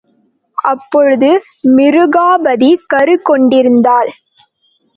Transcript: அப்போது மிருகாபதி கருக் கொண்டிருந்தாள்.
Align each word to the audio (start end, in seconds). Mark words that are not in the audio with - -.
அப்போது 0.57 1.29
மிருகாபதி 1.75 2.71
கருக் 2.87 3.25
கொண்டிருந்தாள். 3.25 4.11